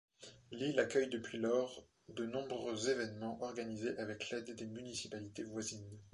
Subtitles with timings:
[0.51, 5.99] L'île accueille depuis lors de nombreux évènements organisés avec l'aide des municipalités voisines.